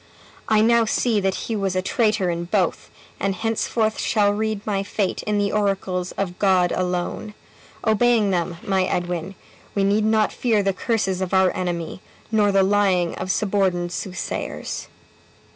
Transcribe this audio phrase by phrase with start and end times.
[0.49, 4.81] I now see that he was a traitor in both, and henceforth shall read my
[4.81, 7.35] fate in the oracles of God alone.
[7.85, 9.35] Obeying them, my Edwin,
[9.75, 12.01] we need not fear the curses of our enemy,
[12.31, 14.87] nor the lying of suborned soothsayers."